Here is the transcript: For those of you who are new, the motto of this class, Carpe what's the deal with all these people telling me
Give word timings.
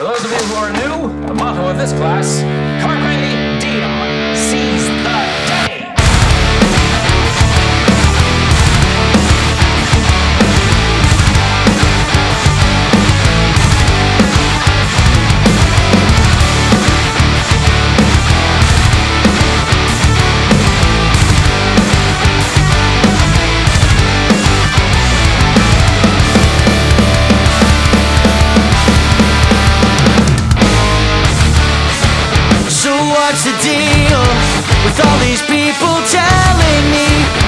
For 0.00 0.06
those 0.06 0.24
of 0.24 0.30
you 0.32 0.38
who 0.38 0.54
are 0.56 0.72
new, 0.72 1.26
the 1.28 1.34
motto 1.34 1.68
of 1.68 1.78
this 1.78 1.92
class, 1.92 2.40
Carpe 2.82 3.13
what's 33.14 33.44
the 33.44 33.54
deal 33.62 34.22
with 34.84 34.98
all 35.06 35.18
these 35.22 35.42
people 35.42 35.94
telling 36.10 36.84
me 36.90 37.43